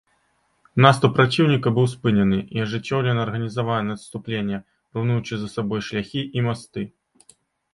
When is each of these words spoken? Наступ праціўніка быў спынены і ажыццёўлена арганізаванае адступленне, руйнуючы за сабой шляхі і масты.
Наступ 0.83 1.11
праціўніка 1.17 1.73
быў 1.75 1.85
спынены 1.95 2.39
і 2.57 2.63
ажыццёўлена 2.65 3.19
арганізаванае 3.27 3.95
адступленне, 3.99 4.57
руйнуючы 4.99 5.33
за 5.43 5.47
сабой 5.57 5.81
шляхі 5.91 6.21
і 6.41 6.49
масты. 6.49 6.81